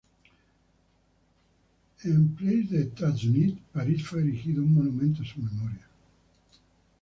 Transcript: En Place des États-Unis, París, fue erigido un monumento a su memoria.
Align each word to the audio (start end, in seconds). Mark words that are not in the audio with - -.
En 2.07 2.25
Place 2.35 2.65
des 2.71 2.81
États-Unis, 2.81 3.55
París, 3.71 4.03
fue 4.03 4.21
erigido 4.21 4.63
un 4.63 4.73
monumento 4.73 5.21
a 5.21 5.25
su 5.25 5.39
memoria. 5.39 5.85